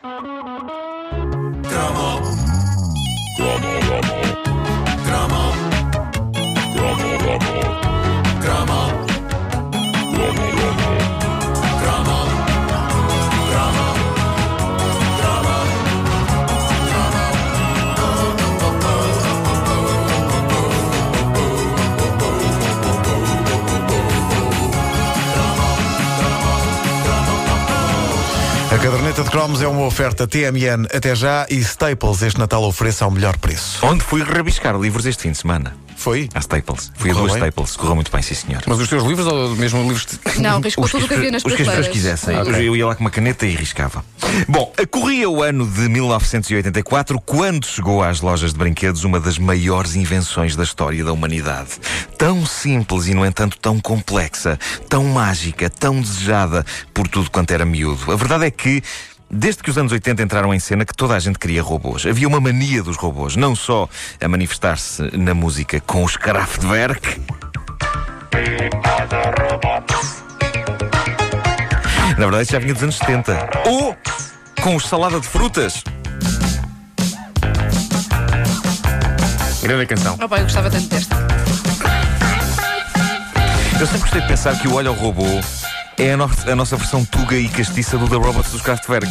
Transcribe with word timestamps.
A 0.00 0.20
caderneta 0.20 2.47
de 29.28 29.32
cromos 29.32 29.60
é 29.60 29.68
uma 29.68 29.84
oferta 29.84 30.26
TMN 30.26 30.86
até 30.94 31.14
já 31.14 31.46
e 31.50 31.56
Staples 31.56 32.22
este 32.22 32.38
Natal 32.38 32.62
ofereça 32.62 33.04
ao 33.04 33.10
melhor 33.10 33.36
preço. 33.36 33.84
Onde 33.84 34.02
fui 34.02 34.22
rabiscar 34.22 34.74
livros 34.80 35.04
este 35.04 35.24
fim 35.24 35.32
de 35.32 35.38
semana? 35.38 35.76
Foi? 35.96 36.30
À 36.34 36.38
Staples. 36.38 36.90
Fui 36.96 37.10
a 37.10 37.12
Correu 37.12 37.26
duas 37.26 37.32
bem? 37.32 37.48
Staples. 37.48 37.76
Correu 37.76 37.94
muito 37.94 38.10
bem, 38.10 38.22
sim 38.22 38.34
senhor. 38.34 38.62
Mas 38.66 38.78
os 38.78 38.88
teus 38.88 39.02
livros 39.04 39.26
ou 39.26 39.54
mesmo 39.56 39.82
livros 39.82 40.06
de... 40.06 40.40
Não, 40.40 40.60
riscou 40.60 40.84
Os 40.84 40.90
tudo 40.92 41.04
o 41.04 41.08
que 41.08 41.14
havia 41.14 41.30
nas 41.30 41.44
os 41.44 41.52
que 41.52 41.60
as 41.60 41.68
pessoas 41.68 41.88
quisessem. 41.88 42.36
Eu 42.36 42.74
ia 42.74 42.86
lá 42.86 42.94
com 42.94 43.02
uma 43.02 43.10
caneta 43.10 43.44
e 43.44 43.54
riscava. 43.54 44.02
Bom, 44.48 44.72
corria 44.90 45.28
o 45.28 45.42
ano 45.42 45.66
de 45.66 45.88
1984 45.88 47.20
quando 47.20 47.66
chegou 47.66 48.02
às 48.02 48.22
lojas 48.22 48.52
de 48.52 48.58
brinquedos 48.58 49.04
uma 49.04 49.20
das 49.20 49.38
maiores 49.38 49.94
invenções 49.94 50.56
da 50.56 50.62
história 50.62 51.04
da 51.04 51.12
humanidade. 51.12 51.72
Tão 52.16 52.46
simples 52.46 53.08
e, 53.08 53.14
no 53.14 53.26
entanto, 53.26 53.58
tão 53.58 53.78
complexa, 53.78 54.58
tão 54.88 55.04
mágica, 55.04 55.68
tão 55.68 56.00
desejada 56.00 56.64
por 56.94 57.06
tudo 57.08 57.30
quanto 57.30 57.50
era 57.50 57.66
miúdo. 57.66 58.10
A 58.10 58.16
verdade 58.16 58.46
é 58.46 58.50
que. 58.50 58.82
Desde 59.30 59.62
que 59.62 59.70
os 59.70 59.76
anos 59.76 59.92
80 59.92 60.22
entraram 60.22 60.54
em 60.54 60.58
cena, 60.58 60.84
que 60.84 60.94
toda 60.94 61.14
a 61.14 61.18
gente 61.18 61.38
queria 61.38 61.62
robôs. 61.62 62.06
Havia 62.06 62.26
uma 62.26 62.40
mania 62.40 62.82
dos 62.82 62.96
robôs, 62.96 63.36
não 63.36 63.54
só 63.54 63.88
a 64.20 64.28
manifestar-se 64.28 65.02
na 65.16 65.34
música 65.34 65.80
com 65.80 66.02
os 66.02 66.16
Kraftwerk, 66.16 67.20
Na 72.18 72.24
verdade, 72.24 72.42
isso 72.42 72.52
já 72.52 72.58
vinha 72.58 72.74
dos 72.74 72.82
anos 72.82 72.96
70. 72.96 73.48
Ou 73.66 73.96
com 74.60 74.74
os 74.74 74.88
salada 74.88 75.20
de 75.20 75.26
frutas. 75.26 75.84
Grande 79.62 79.86
canção. 79.86 80.18
Oh, 80.20 80.28
pá, 80.28 80.38
eu 80.38 80.42
gostava 80.42 80.68
tanto 80.68 80.88
desta. 80.88 81.14
Eu 83.78 83.86
sempre 83.86 84.00
gostei 84.00 84.20
de 84.20 84.26
pensar 84.26 84.58
que 84.60 84.66
o 84.66 84.74
Olha 84.74 84.88
ao 84.88 84.96
Robô 84.96 85.40
é 85.98 86.12
a, 86.12 86.16
no- 86.16 86.30
a 86.46 86.56
nossa 86.56 86.76
versão 86.76 87.04
tuga 87.04 87.36
e 87.36 87.48
castiça 87.48 87.96
do 87.98 88.08
The 88.08 88.16
Robots 88.16 88.50
dos 88.52 88.60
Kraftwerk. 88.62 89.06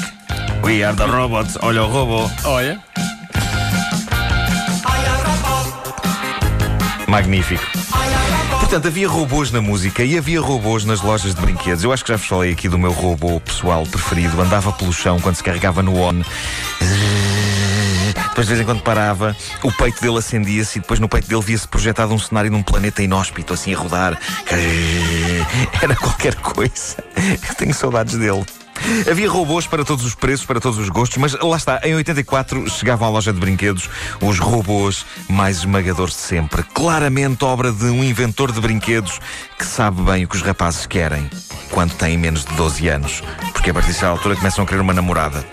We 0.64 0.84
are 0.84 0.96
the 0.96 1.06
robots, 1.06 1.58
olha 1.62 1.84
o 1.84 1.88
robô. 1.88 2.30
Olha. 2.44 2.80
Magnífico. 7.08 7.64
Portanto, 8.60 8.88
havia 8.88 9.08
robôs 9.08 9.50
na 9.52 9.62
música 9.62 10.04
e 10.04 10.18
havia 10.18 10.42
robôs 10.42 10.84
nas 10.84 11.02
lojas 11.02 11.34
de 11.34 11.40
brinquedos. 11.42 11.84
Eu 11.86 11.94
acho 11.94 12.04
que 12.04 12.12
já 12.12 12.18
vos 12.18 12.28
falei 12.28 12.52
aqui 12.52 12.68
do 12.68 12.78
meu 12.78 12.92
robô 12.92 13.40
pessoal 13.40 13.86
preferido. 13.86 14.42
Andava 14.42 14.74
pelo 14.74 14.92
chão 14.92 15.18
quando 15.22 15.36
se 15.36 15.44
carregava 15.44 15.82
no 15.82 15.96
on. 15.98 16.22
Depois, 18.38 18.50
de 18.50 18.54
vez 18.54 18.62
em 18.62 18.66
quando 18.66 18.84
parava, 18.84 19.36
o 19.64 19.72
peito 19.72 20.00
dele 20.00 20.20
acendia-se 20.20 20.78
e 20.78 20.82
depois 20.82 21.00
no 21.00 21.10
peito 21.10 21.28
dele 21.28 21.42
via-se 21.42 21.68
projetado 21.68 22.14
um 22.14 22.20
cenário 22.20 22.52
num 22.52 22.62
planeta 22.62 23.02
inóspito, 23.02 23.52
assim 23.52 23.74
a 23.74 23.78
rodar. 23.80 24.16
Era 25.82 25.96
qualquer 25.96 26.36
coisa. 26.36 26.98
Eu 27.50 27.56
tenho 27.56 27.74
saudades 27.74 28.16
dele. 28.16 28.46
Havia 29.10 29.30
robôs 29.30 29.68
para 29.68 29.84
todos 29.84 30.06
os 30.06 30.16
preços, 30.16 30.46
para 30.46 30.60
todos 30.60 30.78
os 30.80 30.90
gostos, 30.90 31.18
mas 31.18 31.34
lá 31.34 31.58
está, 31.58 31.80
em 31.84 31.96
84 31.96 32.70
chegavam 32.70 33.08
à 33.08 33.12
loja 33.12 33.34
de 33.34 33.40
brinquedos 33.40 33.90
os 34.22 34.40
robôs 34.40 35.06
mais 35.30 35.58
esmagadores 35.58 36.14
de 36.14 36.22
sempre. 36.22 36.64
Claramente 36.74 37.44
obra 37.44 37.72
de 37.72 37.86
um 37.86 38.04
inventor 38.04 38.52
de 38.52 38.62
brinquedos 38.62 39.20
que 39.58 39.66
sabe 39.66 40.02
bem 40.02 40.26
o 40.26 40.28
que 40.28 40.36
os 40.36 40.42
rapazes 40.42 40.86
querem 40.86 41.30
quando 41.72 41.94
têm 41.96 42.18
menos 42.18 42.46
de 42.46 42.54
12 42.56 42.88
anos. 42.88 43.24
Porque 43.54 43.70
a 43.70 43.74
partir 43.74 43.90
dessa 43.90 44.08
altura 44.08 44.36
começam 44.36 44.64
a 44.64 44.68
querer 44.68 44.82
uma 44.82 44.94
namorada. 44.94 45.46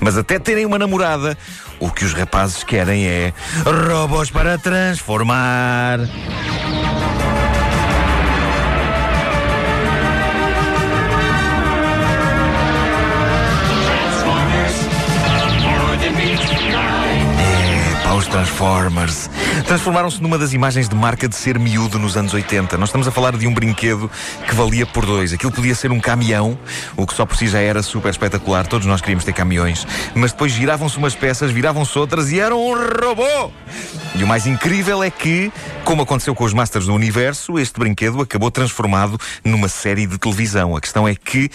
Mas 0.00 0.16
até 0.16 0.38
terem 0.38 0.66
uma 0.66 0.78
namorada, 0.78 1.36
o 1.78 1.90
que 1.90 2.04
os 2.04 2.12
rapazes 2.12 2.64
querem 2.64 3.06
é 3.06 3.32
robôs 3.64 4.30
para 4.30 4.58
transformar. 4.58 6.00
Pá, 18.10 18.14
os 18.14 18.26
Transformers. 18.26 19.30
Transformaram-se 19.66 20.20
numa 20.20 20.36
das 20.36 20.52
imagens 20.52 20.88
de 20.88 20.96
marca 20.96 21.28
de 21.28 21.36
ser 21.36 21.56
miúdo 21.60 21.96
nos 21.96 22.16
anos 22.16 22.34
80. 22.34 22.76
Nós 22.76 22.88
estamos 22.88 23.06
a 23.06 23.12
falar 23.12 23.36
de 23.36 23.46
um 23.46 23.54
brinquedo 23.54 24.10
que 24.48 24.52
valia 24.52 24.84
por 24.84 25.06
dois. 25.06 25.32
Aquilo 25.32 25.52
podia 25.52 25.76
ser 25.76 25.92
um 25.92 26.00
caminhão, 26.00 26.58
o 26.96 27.06
que 27.06 27.14
só 27.14 27.24
por 27.24 27.36
si 27.36 27.46
já 27.46 27.60
era 27.60 27.84
super 27.84 28.10
espetacular. 28.10 28.66
Todos 28.66 28.84
nós 28.84 29.00
queríamos 29.00 29.24
ter 29.24 29.32
caminhões. 29.32 29.86
Mas 30.12 30.32
depois 30.32 30.50
giravam-se 30.50 30.98
umas 30.98 31.14
peças, 31.14 31.52
viravam-se 31.52 31.96
outras 31.96 32.32
e 32.32 32.40
eram 32.40 32.60
um 32.60 32.74
robô! 32.74 33.52
E 34.16 34.24
o 34.24 34.26
mais 34.26 34.44
incrível 34.44 35.04
é 35.04 35.10
que, 35.10 35.52
como 35.84 36.02
aconteceu 36.02 36.34
com 36.34 36.42
os 36.42 36.52
Masters 36.52 36.86
do 36.86 36.94
Universo, 36.94 37.60
este 37.60 37.78
brinquedo 37.78 38.20
acabou 38.20 38.50
transformado 38.50 39.20
numa 39.44 39.68
série 39.68 40.04
de 40.04 40.18
televisão. 40.18 40.76
A 40.76 40.80
questão 40.80 41.06
é 41.06 41.14
que 41.14 41.48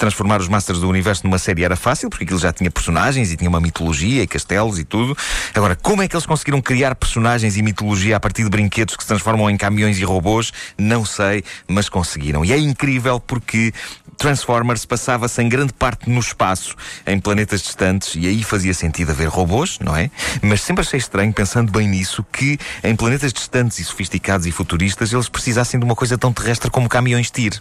transformar 0.00 0.40
os 0.40 0.48
Masters 0.48 0.80
do 0.80 0.88
Universo 0.88 1.24
numa 1.24 1.38
série 1.38 1.62
era 1.62 1.76
fácil, 1.76 2.08
porque 2.08 2.24
aquilo 2.24 2.40
já 2.40 2.50
tinha 2.52 2.70
personagens 2.70 3.30
e 3.30 3.36
tinha 3.36 3.50
uma 3.50 3.60
mitologia 3.60 4.22
e 4.22 4.26
castelos 4.26 4.78
e 4.78 4.84
tudo. 4.84 5.14
Agora, 5.54 5.76
como 5.76 6.02
é 6.02 6.08
que 6.08 6.16
eles 6.16 6.24
conseguiram 6.24 6.60
criar 6.62 6.94
personagens 6.94 7.56
e 7.58 7.62
mitologia 7.62 8.16
a 8.16 8.20
partir 8.20 8.42
de 8.42 8.48
brinquedos 8.48 8.96
que 8.96 9.02
se 9.02 9.08
transformam 9.08 9.50
em 9.50 9.58
caminhões 9.58 9.98
e 9.98 10.04
robôs? 10.04 10.52
Não 10.78 11.04
sei, 11.04 11.44
mas 11.68 11.90
conseguiram. 11.90 12.42
E 12.42 12.52
é 12.52 12.58
incrível 12.58 13.20
porque 13.20 13.74
Transformers 14.16 14.86
passava-se 14.86 15.42
em 15.42 15.48
grande 15.50 15.74
parte 15.74 16.08
no 16.08 16.18
espaço, 16.18 16.74
em 17.06 17.20
planetas 17.20 17.60
distantes, 17.60 18.14
e 18.14 18.26
aí 18.26 18.42
fazia 18.42 18.72
sentido 18.72 19.10
haver 19.10 19.28
robôs, 19.28 19.78
não 19.80 19.94
é? 19.94 20.10
Mas 20.40 20.62
sempre 20.62 20.80
achei 20.80 20.98
estranho, 20.98 21.32
pensando 21.32 21.70
bem 21.70 21.86
nisso, 21.86 22.24
que 22.32 22.58
em 22.82 22.96
planetas 22.96 23.34
distantes 23.34 23.78
e 23.78 23.84
sofisticados 23.84 24.46
e 24.46 24.50
futuristas 24.50 25.12
eles 25.12 25.28
precisassem 25.28 25.78
de 25.78 25.84
uma 25.84 25.94
coisa 25.94 26.16
tão 26.16 26.32
terrestre 26.32 26.70
como 26.70 26.88
caminhões 26.88 27.30
TIR. 27.30 27.60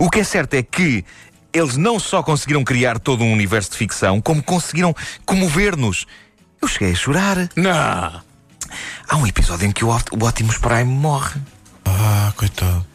O 0.00 0.10
que 0.10 0.20
é 0.20 0.24
certo 0.24 0.54
é 0.54 0.62
que 0.62 1.04
eles 1.52 1.76
não 1.76 1.98
só 1.98 2.22
conseguiram 2.22 2.64
criar 2.64 2.98
todo 2.98 3.22
um 3.22 3.32
universo 3.32 3.70
de 3.72 3.76
ficção, 3.76 4.20
como 4.20 4.42
conseguiram 4.42 4.94
comover-nos. 5.24 6.06
Eu 6.60 6.68
cheguei 6.68 6.92
a 6.92 6.94
chorar. 6.94 7.48
Não. 7.56 8.22
Há 9.08 9.16
um 9.16 9.26
episódio 9.26 9.66
em 9.66 9.72
que 9.72 9.84
o, 9.84 9.88
o 9.88 10.26
Optimus 10.26 10.58
Prime 10.58 10.84
morre. 10.84 11.40
Ah, 11.84 12.32
coitado. 12.36 12.86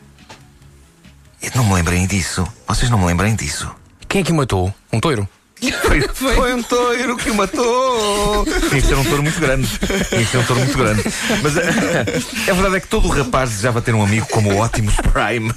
Eu 1.41 1.51
não 1.55 1.65
me 1.65 1.75
lembrem 1.75 2.07
disso. 2.07 2.47
Vocês 2.67 2.89
não 2.89 2.97
me 2.97 3.05
lembrem 3.05 3.35
disso. 3.35 3.69
Quem 4.07 4.21
é 4.21 4.23
que 4.23 4.31
o 4.31 4.35
matou? 4.35 4.73
Um 4.91 4.99
toiro? 4.99 5.27
Foi, 5.81 6.01
foi 6.01 6.53
um 6.53 6.61
touro 6.61 7.17
que 7.17 7.31
o 7.31 7.35
matou. 7.35 8.45
Tinha 8.45 8.79
que 8.79 8.87
ser 8.87 8.95
um 8.95 9.03
touro 9.03 9.23
muito 9.23 9.39
grande. 9.39 9.67
Tinha 10.07 10.21
que 10.23 10.25
ser 10.27 10.37
um 10.37 10.43
touro 10.43 10.61
muito 10.61 10.77
grande. 10.77 11.03
Mas 11.41 11.57
a, 11.57 12.51
a 12.51 12.53
verdade 12.53 12.75
é 12.75 12.79
que 12.79 12.87
todo 12.87 13.07
o 13.07 13.11
rapaz 13.11 13.49
desejava 13.49 13.81
ter 13.81 13.95
um 13.95 14.03
amigo 14.03 14.27
como 14.27 14.53
o 14.53 14.63
Optimus 14.63 14.93
Prime. 14.97 15.51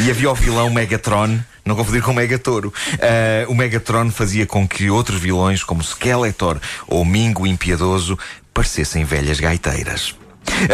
E 0.00 0.10
havia 0.10 0.30
o 0.30 0.34
vilão 0.34 0.68
Megatron, 0.68 1.38
não 1.66 1.74
confundir 1.74 2.02
com 2.02 2.12
o 2.12 2.14
Megatoro. 2.14 2.72
Ah, 3.00 3.44
o 3.48 3.54
Megatron 3.54 4.10
fazia 4.10 4.46
com 4.46 4.66
que 4.66 4.88
outros 4.88 5.20
vilões, 5.20 5.62
como 5.62 5.82
Skeletor 5.82 6.58
ou 6.86 7.04
Mingo 7.04 7.46
Impiedoso, 7.46 8.18
parecessem 8.54 9.04
velhas 9.04 9.40
gaiteiras. 9.40 10.14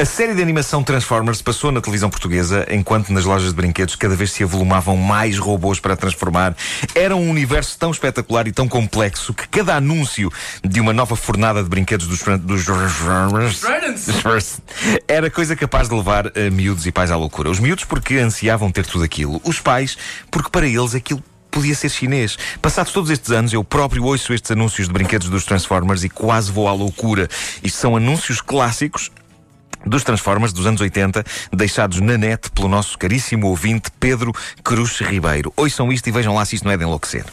A 0.01 0.05
série 0.05 0.35
de 0.35 0.43
animação 0.43 0.83
Transformers 0.83 1.43
passou 1.43 1.73
na 1.73 1.81
televisão 1.81 2.09
portuguesa, 2.09 2.67
enquanto 2.71 3.13
nas 3.13 3.25
lojas 3.25 3.49
de 3.49 3.55
brinquedos 3.55 3.97
cada 3.97 4.15
vez 4.15 4.31
se 4.31 4.45
avolumavam 4.45 4.97
mais 4.97 5.39
robôs 5.39 5.81
para 5.81 5.97
transformar. 5.97 6.55
Era 6.95 7.17
um 7.17 7.29
universo 7.29 7.77
tão 7.79 7.91
espetacular 7.91 8.47
e 8.47 8.53
tão 8.53 8.69
complexo 8.69 9.35
que 9.35 9.49
cada 9.49 9.75
anúncio 9.75 10.31
de 10.63 10.81
uma 10.81 10.93
nova 10.93 11.17
fornada 11.17 11.63
de 11.63 11.69
brinquedos 11.69 12.07
dos, 12.07 12.23
dos 12.41 12.63
Era 15.07 15.31
coisa 15.31 15.55
capaz 15.57 15.89
de 15.89 15.95
levar 15.95 16.27
a 16.27 16.51
miúdos 16.51 16.87
e 16.87 16.93
pais 16.93 17.11
à 17.11 17.17
loucura. 17.17 17.51
Os 17.51 17.61
miúdos 17.61 17.85
porque 17.85 18.17
ansiavam 18.17 18.71
ter 18.71 18.87
tudo 18.87 19.05
aquilo. 19.05 19.41
Os 19.45 19.61
pais 19.61 19.97
porque 20.31 20.51
para 20.51 20.67
eles 20.67 20.95
aquilo 20.95 21.23
podia 21.51 21.75
ser 21.75 21.91
chinês. 21.91 22.37
Passados 22.61 22.93
todos 22.93 23.11
estes 23.11 23.31
anos, 23.31 23.53
eu 23.53 23.63
próprio 23.63 24.05
ouço 24.05 24.33
estes 24.33 24.51
anúncios 24.51 24.89
de 24.89 24.93
brinquedos 24.95 25.29
dos 25.29 25.45
Transformers 25.45 26.03
e 26.03 26.09
quase 26.09 26.51
vou 26.51 26.67
à 26.67 26.73
loucura. 26.73 27.29
Isto 27.63 27.79
são 27.79 27.97
anúncios 27.97 28.41
clássicos 28.41 29.11
dos 29.87 30.05
Transformers 30.05 30.53
dos 30.53 30.67
anos 30.67 30.81
80, 30.81 31.25
deixados 31.53 32.01
na 32.01 32.17
net 32.17 32.51
pelo 32.51 32.69
nosso 32.69 32.99
caríssimo 32.99 33.49
ouvinte 33.49 33.91
Pedro 33.99 34.33
Cruz 34.63 35.01
Ribeiro. 35.01 35.53
Ouçam 35.57 35.93
isto 35.93 36.09
e 36.09 36.13
vejam 36.13 36.35
lá 36.35 36.45
se 36.45 36.57
isto 36.57 36.65
não 36.65 36.73
é 36.73 36.77
de 36.77 36.85
enlouquecer. 36.85 37.25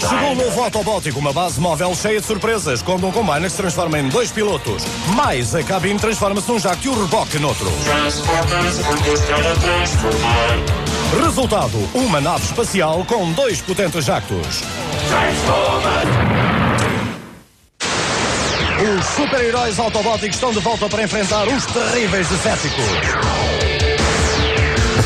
Chegou 0.00 0.32
o 0.32 0.34
novo 0.34 0.62
Autobot 0.62 1.10
uma 1.16 1.32
base 1.32 1.60
móvel 1.60 1.94
cheia 1.94 2.20
de 2.20 2.26
surpresas, 2.26 2.82
quando 2.82 3.06
um 3.06 3.12
combiner 3.12 3.50
se 3.50 3.56
transforma 3.56 3.98
em 3.98 4.08
dois 4.08 4.30
pilotos. 4.30 4.84
Mais 5.14 5.54
a 5.54 5.62
cabine 5.62 5.98
transforma-se 5.98 6.50
num 6.50 6.58
jato 6.58 6.84
e 6.84 6.88
o 6.88 7.02
reboque 7.02 7.38
noutro. 7.38 7.70
Transformers. 7.84 8.76
Resultado: 11.22 11.78
uma 11.94 12.20
nave 12.20 12.44
espacial 12.44 13.04
com 13.04 13.32
dois 13.32 13.60
potentes 13.60 14.04
jactos. 14.04 14.62
Os 18.86 19.04
super-heróis 19.04 19.80
Autobóticos 19.80 20.36
estão 20.36 20.52
de 20.52 20.60
volta 20.60 20.88
para 20.88 21.02
enfrentar 21.02 21.48
os 21.48 21.66
terríveis 21.66 22.28
Decepticons. 22.28 22.86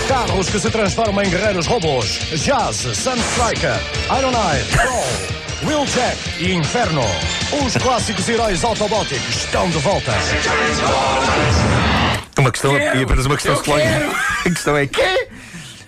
Carros 0.07 0.51
que 0.51 0.61
se 0.61 0.71
transformam 0.71 1.25
em 1.25 1.31
guerreiros 1.31 1.67
robôs. 1.67 2.19
Jazz, 2.45 2.77
Sunstriker, 2.77 3.81
Iron 4.19 4.33
Eye, 4.33 4.65
Troll, 4.65 5.07
Wheeljack 5.65 6.19
e 6.41 6.53
Inferno. 6.53 7.05
Os 7.65 7.75
clássicos 7.79 8.29
heróis 8.29 8.63
Autobóticos 8.63 9.37
estão 9.37 9.71
de 9.71 9.79
volta. 9.79 10.13
Uma 12.39 12.53
questão, 12.53 12.77
e 12.77 13.03
apenas 13.03 13.25
uma 13.25 13.37
questão 13.37 13.55
psicológica. 13.55 14.11
A 14.45 14.51
questão 14.51 14.77
é 14.77 14.87
quê? 14.87 15.30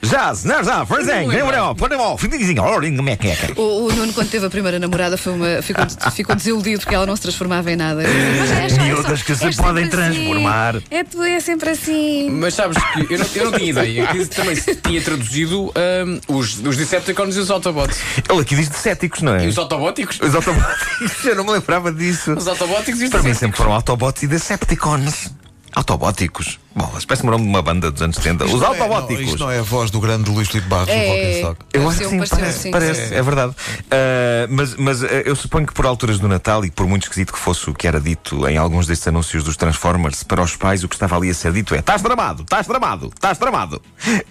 Jazz, 0.04 0.42
não, 0.44 0.64
já, 0.64 0.84
Frazeng, 0.84 1.28
nem 1.28 1.42
morreu, 1.44 1.74
podemos, 1.76 2.20
finzinho, 2.20 2.60
como 2.96 3.08
é 3.08 3.16
que 3.16 3.28
é? 3.28 3.36
O, 3.56 3.86
o 3.86 3.92
Nuno, 3.92 4.12
quando 4.12 4.28
teve 4.30 4.44
a 4.44 4.50
primeira 4.50 4.76
namorada, 4.78 5.16
foi 5.16 5.32
uma, 5.32 5.62
ficou, 5.62 5.84
ficou 6.12 6.34
desiludido 6.34 6.80
porque 6.80 6.94
ela 6.94 7.06
não 7.06 7.14
se 7.14 7.22
transformava 7.22 7.70
em 7.70 7.76
nada. 7.76 8.02
Mas 8.02 8.50
é, 8.50 8.68
só- 8.68 8.80
é 8.80 8.84
Miúdas 8.84 9.20
só- 9.20 9.24
que 9.24 9.34
se 9.36 9.56
podem 9.56 9.84
assim. 9.84 9.90
transformar. 9.90 10.82
É, 10.90 11.04
tu 11.04 11.22
é 11.22 11.38
sempre 11.38 11.70
assim. 11.70 12.28
Mas 12.30 12.54
sabes 12.54 12.76
que 13.06 13.14
eu 13.14 13.18
não, 13.18 13.26
eu 13.36 13.50
não 13.52 13.58
tinha 13.58 13.70
ideia 13.70 14.06
que 14.08 14.26
também 14.26 14.56
se 14.56 14.74
tinha 14.74 15.00
traduzido 15.00 15.72
ahm, 15.76 16.18
os, 16.26 16.58
os 16.58 16.76
Decepticons 16.76 17.36
e 17.36 17.38
os 17.38 17.50
Autobots. 17.50 17.98
Ele 18.28 18.40
aqui 18.40 18.56
diz 18.56 18.68
de 18.68 18.76
céticos, 18.76 19.22
não 19.22 19.36
é? 19.36 19.44
E 19.44 19.48
os 19.48 19.56
Autobóticos? 19.56 20.18
Os 20.20 20.34
Autobots, 20.34 20.78
eu 21.24 21.36
não 21.36 21.44
me 21.44 21.52
lembrava 21.52 21.92
disso. 21.92 22.32
Os 22.32 22.48
Autobóticos 22.48 23.00
e 23.00 23.04
os 23.04 23.10
Para 23.10 23.22
mim 23.22 23.34
sempre 23.34 23.56
foram 23.56 23.72
Autobots 23.72 24.22
e 24.24 24.26
Decepticons. 24.26 25.30
Autobóticos. 25.74 26.58
Bom, 26.74 26.90
parece-me 27.06 27.28
o 27.28 27.32
nome 27.32 27.44
de 27.44 27.50
uma 27.50 27.62
banda 27.62 27.90
dos 27.90 28.00
anos 28.00 28.16
70. 28.16 28.44
Os 28.46 28.52
não 28.52 28.62
é- 28.62 28.66
Autobóticos. 28.80 29.16
não, 29.18 29.22
isto 29.24 29.38
não 29.40 29.50
é 29.50 29.58
a 29.58 29.62
voz 29.62 29.90
do 29.90 30.00
grande 30.00 30.30
Luís 30.30 30.48
Filipe 30.48 30.68
Barros 30.68 30.86
do 30.86 30.92
É, 30.92 31.06
Walkenstock. 31.08 31.60
Eu 31.72 31.82
Pareceu, 31.82 31.88
acho 31.88 31.98
que 31.98 32.04
sim, 32.08 32.16
pareceu, 32.18 32.38
parece, 32.38 32.58
sim. 32.60 32.70
parece, 32.70 33.14
é 33.14 33.22
verdade. 33.22 33.54
Ah, 33.90 34.46
mas 34.48 34.74
mas 34.76 35.04
ah, 35.04 35.06
eu 35.24 35.36
suponho 35.36 35.66
que 35.66 35.72
por 35.74 35.84
alturas 35.86 36.18
do 36.18 36.28
Natal 36.28 36.64
e 36.64 36.70
por 36.70 36.86
muito 36.86 37.02
esquisito 37.04 37.32
que 37.32 37.38
fosse 37.38 37.68
o 37.68 37.74
que 37.74 37.86
era 37.86 38.00
dito 38.00 38.48
em 38.48 38.56
alguns 38.56 38.86
destes 38.86 39.06
anúncios 39.08 39.44
dos 39.44 39.56
Transformers, 39.56 40.22
para 40.22 40.42
os 40.42 40.56
pais 40.56 40.82
o 40.82 40.88
que 40.88 40.94
estava 40.94 41.16
ali 41.16 41.28
a 41.30 41.34
ser 41.34 41.52
dito 41.52 41.74
é: 41.74 41.78
estás 41.80 42.00
tramado, 42.00 42.42
estás 42.42 42.66
tramado, 42.66 43.06
estás 43.14 43.36
tramado. 43.38 43.82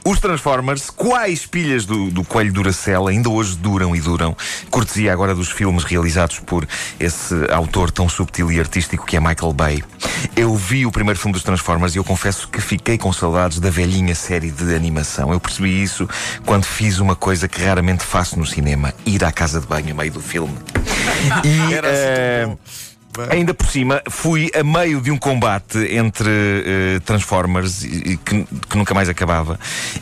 Os 0.03 0.19
Transformers, 0.19 0.89
quais 0.89 1.45
pilhas 1.45 1.85
do, 1.85 2.09
do 2.09 2.23
coelho 2.23 2.51
Duracell, 2.51 3.07
ainda 3.07 3.29
hoje 3.29 3.55
duram 3.55 3.95
e 3.95 4.01
duram, 4.01 4.35
cortesia 4.69 5.13
agora 5.13 5.35
dos 5.35 5.49
filmes 5.49 5.83
realizados 5.83 6.39
por 6.39 6.67
esse 6.99 7.35
autor 7.51 7.91
tão 7.91 8.09
subtil 8.09 8.51
e 8.51 8.59
artístico 8.59 9.05
que 9.05 9.15
é 9.15 9.19
Michael 9.19 9.53
Bay. 9.53 9.83
Eu 10.35 10.55
vi 10.55 10.85
o 10.85 10.91
primeiro 10.91 11.19
filme 11.19 11.33
dos 11.33 11.43
Transformers 11.43 11.93
e 11.95 11.97
eu 11.97 12.03
confesso 12.03 12.30
que 12.33 12.61
fiquei 12.61 12.97
com 12.97 13.11
saudades 13.11 13.59
da 13.59 13.69
velhinha 13.69 14.15
série 14.15 14.51
de 14.51 14.75
animação. 14.75 15.31
Eu 15.31 15.39
percebi 15.39 15.81
isso 15.81 16.07
quando 16.45 16.65
fiz 16.65 16.99
uma 16.99 17.15
coisa 17.15 17.47
que 17.47 17.63
raramente 17.63 18.03
faço 18.03 18.37
no 18.37 18.45
cinema: 18.45 18.93
ir 19.05 19.23
à 19.23 19.31
casa 19.31 19.59
de 19.59 19.67
banho 19.67 19.91
a 19.91 19.93
meio 19.93 20.11
do 20.11 20.21
filme. 20.21 20.57
E, 21.43 21.73
Era 21.73 21.89
assim. 21.89 22.57
Ainda 23.29 23.53
por 23.53 23.67
cima, 23.67 24.01
fui 24.09 24.49
a 24.55 24.63
meio 24.63 25.01
de 25.01 25.11
um 25.11 25.17
combate 25.17 25.77
entre 25.95 26.29
eh, 26.29 26.99
Transformers 27.05 27.83
e 27.83 28.17
que, 28.17 28.45
que 28.69 28.77
nunca 28.77 28.93
mais 28.93 29.09
acabava. 29.09 29.59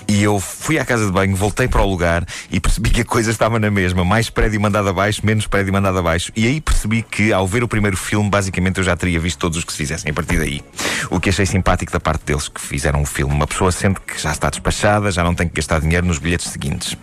E 0.07 0.23
eu 0.23 0.39
fui 0.39 0.77
à 0.77 0.85
casa 0.85 1.05
de 1.05 1.11
banho, 1.11 1.35
voltei 1.35 1.67
para 1.67 1.81
o 1.81 1.89
lugar 1.89 2.25
e 2.51 2.59
percebi 2.59 2.89
que 2.89 3.01
a 3.01 3.05
coisa 3.05 3.31
estava 3.31 3.59
na 3.59 3.71
mesma. 3.71 4.05
Mais 4.05 4.29
prédio 4.29 4.61
mandado 4.61 4.89
abaixo, 4.89 5.25
menos 5.25 5.47
prédio 5.47 5.73
mandado 5.73 5.97
abaixo. 5.97 6.31
E 6.35 6.45
aí 6.45 6.61
percebi 6.61 7.01
que, 7.01 7.33
ao 7.33 7.47
ver 7.47 7.63
o 7.63 7.67
primeiro 7.67 7.97
filme, 7.97 8.29
basicamente 8.29 8.77
eu 8.77 8.83
já 8.83 8.95
teria 8.95 9.19
visto 9.19 9.39
todos 9.39 9.57
os 9.57 9.63
que 9.63 9.71
se 9.71 9.77
fizessem 9.77 10.11
a 10.11 10.13
partir 10.13 10.37
daí. 10.37 10.61
O 11.09 11.19
que 11.19 11.29
achei 11.29 11.45
simpático 11.45 11.91
da 11.91 11.99
parte 11.99 12.25
deles 12.25 12.47
que 12.47 12.61
fizeram 12.61 13.01
o 13.01 13.05
filme. 13.05 13.33
Uma 13.33 13.47
pessoa 13.47 13.71
sente 13.71 13.99
que 14.01 14.21
já 14.21 14.31
está 14.31 14.49
despachada, 14.49 15.11
já 15.11 15.23
não 15.23 15.33
tem 15.33 15.47
que 15.47 15.55
gastar 15.55 15.81
dinheiro 15.81 16.05
nos 16.05 16.19
bilhetes 16.19 16.51
seguintes. 16.51 16.95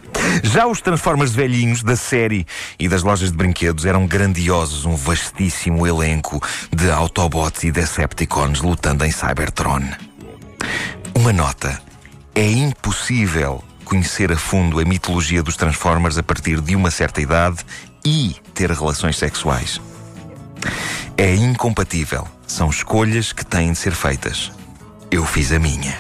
Já 0.43 0.67
os 0.67 0.81
Transformers 0.81 1.35
velhinhos 1.35 1.83
da 1.83 1.97
série 1.97 2.47
e 2.79 2.89
das 2.89 3.03
lojas 3.03 3.31
de 3.31 3.37
brinquedos 3.37 3.85
eram 3.85 4.07
grandiosos, 4.07 4.85
um 4.85 4.97
vastíssimo 4.97 5.87
elenco 5.87 6.43
de 6.75 6.91
Autobots 6.91 7.65
e 7.65 7.73
Decepticons 7.73 8.61
lutando 8.61 9.05
em 9.05 9.11
Cybertron. 9.11 9.83
Uma 11.15 11.33
nota: 11.33 11.81
é 12.35 12.51
impossível 12.51 13.63
conhecer 13.85 14.33
a 14.33 14.37
fundo 14.37 14.81
a 14.81 14.85
mitologia 14.85 15.43
dos 15.43 15.57
Transformers 15.57 16.19
a 16.19 16.23
partir 16.23 16.61
de 16.61 16.75
uma 16.75 16.91
certa 16.91 17.21
idade 17.21 17.59
e 18.05 18.37
ter 18.53 18.71
relações 18.71 19.17
sexuais. 19.17 19.81
É 21.17 21.35
incompatível. 21.35 22.27
São 22.47 22.69
escolhas 22.69 23.33
que 23.33 23.45
têm 23.45 23.73
de 23.73 23.79
ser 23.79 23.93
feitas. 23.93 24.53
Eu 25.11 25.25
fiz 25.25 25.53
a 25.53 25.59
minha. 25.59 25.97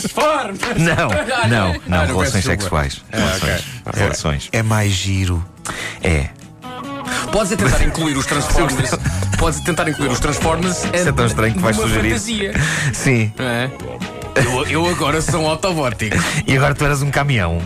Transforma! 0.00 0.52
Não, 0.78 1.08
não, 1.48 1.80
não, 1.86 2.00
Ah, 2.00 2.04
relações 2.04 2.08
não, 2.08 2.16
peço 2.22 2.32
desculpa. 2.32 2.82
sexuais. 2.84 3.02
Relações. 3.10 3.64
Relações. 3.94 4.48
É 4.52 4.62
mais 4.62 4.92
giro. 4.92 5.44
É. 6.02 6.28
Podes 7.32 7.52
é 7.52 7.56
tentar 7.56 7.82
incluir 7.84 8.16
os 8.16 8.26
Transformers. 8.26 8.90
Podes 9.38 9.60
tentar 9.60 9.88
incluir 9.88 10.10
os 10.10 10.20
Transformers. 10.20 10.84
Isso 10.84 11.08
é 11.08 11.12
tão 11.12 11.26
estranho 11.26 11.54
que 11.54 11.60
vais 11.60 11.76
sugerir. 11.76 12.08
fantasia. 12.10 12.52
Sim. 12.92 13.32
é? 13.38 13.70
Eu, 14.44 14.66
eu 14.66 14.86
agora 14.88 15.20
sou 15.20 15.42
um 15.42 15.48
Autobótico. 15.48 16.16
E 16.46 16.56
agora 16.56 16.74
tu 16.74 16.84
eras 16.84 17.02
um 17.02 17.10
caminhão. 17.10 17.60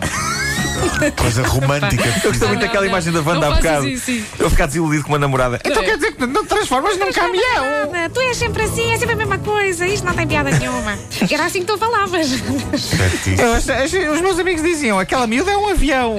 Coisa 1.17 1.43
romântica. 1.43 2.08
Eu 2.25 2.31
gostei 2.31 2.49
muito 2.49 2.61
daquela 2.61 2.87
imagem 2.87 3.12
da 3.12 3.20
Wanda 3.20 3.46
há 3.49 3.50
bocado. 3.56 3.88
isso, 3.88 4.06
sim. 4.06 4.25
Eu 4.38 4.50
ficar 4.50 4.67
desiludido 4.67 5.02
com 5.05 5.11
uma 5.11 5.19
namorada. 5.19 5.61
Então 5.64 5.82
É. 5.82 5.87
quer 5.87 5.96
dizer 5.96 6.12
que 6.12 6.26
não 6.26 6.43
te 6.44 6.49
transformas 6.49 6.99
num 6.99 7.12
caminhão. 7.12 7.64
Nada, 7.93 8.11
Tu 8.12 8.20
és 8.20 8.37
sempre 8.37 8.62
assim, 8.64 8.93
é 8.93 8.99
sempre 8.99 9.14
a 9.14 9.17
mesma 9.17 9.38
coisa. 9.38 9.87
Isto 9.87 10.05
não 10.06 10.14
tem 10.14 10.26
piada 10.26 10.50
nenhuma. 10.50 10.99
Era 11.31 11.44
assim 11.46 11.61
que 11.61 11.67
tu 11.67 11.79
falavas. 11.79 12.26
Certíssimo. 12.29 13.40
Eu 13.40 13.55
ach- 13.55 13.70
ach- 13.70 14.12
os 14.14 14.20
meus 14.20 14.38
amigos 14.38 14.62
diziam: 14.62 14.99
aquela 14.99 15.26
miúda 15.26 15.50
é 15.50 15.56
um 15.56 15.69
avião. 15.70 16.17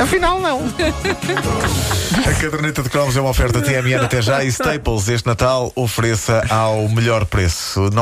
Afinal, 0.00 0.40
não. 0.40 0.62
A 2.26 2.32
caderneta 2.40 2.82
de 2.82 2.88
cromos 2.90 3.16
é 3.16 3.20
uma 3.20 3.30
oferta 3.30 3.60
TMN 3.60 4.04
até 4.04 4.20
já 4.22 4.44
e 4.44 4.48
Staples 4.52 5.08
este 5.08 5.26
Natal 5.26 5.72
ofereça 5.74 6.44
ao 6.50 6.88
melhor 6.88 7.24
preço. 7.24 7.88
Não 7.92 8.00